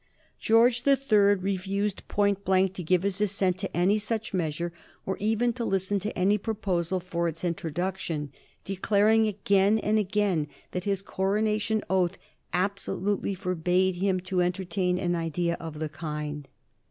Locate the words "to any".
3.59-3.99, 5.99-6.39